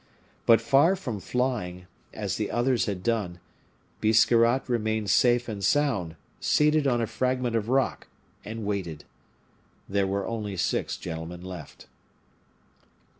[0.47, 3.39] But, far from flying, as the others had done,
[4.01, 8.07] Biscarrat remained safe and sound, seated on a fragment of rock,
[8.43, 9.05] and waited.
[9.87, 11.85] There were only six gentlemen left.